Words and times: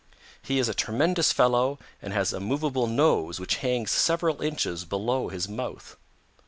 He 0.41 0.57
is 0.57 0.67
a 0.67 0.73
tremendous 0.73 1.31
fellow 1.31 1.77
and 2.01 2.11
has 2.11 2.33
a 2.33 2.39
movable 2.39 2.87
nose 2.87 3.39
which 3.39 3.57
hangs 3.57 3.91
several 3.91 4.41
inches 4.41 4.83
below 4.83 5.27
his 5.27 5.47
mouth. 5.47 5.95